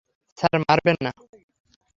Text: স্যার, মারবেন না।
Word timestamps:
স্যার, 0.37 0.55
মারবেন 0.63 0.97
না। 1.05 1.11